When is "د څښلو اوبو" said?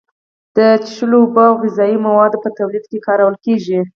0.55-1.41